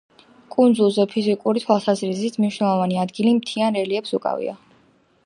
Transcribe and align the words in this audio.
კუნძულზე 0.53 1.03
ფიზიკური 1.11 1.63
თვალსაზრისით, 1.65 2.39
მნიშვნელოვანი 2.45 2.97
ადგილი 3.05 3.37
მთიან 3.37 3.81
რელიეფს 3.81 4.19
უკავია. 4.21 4.57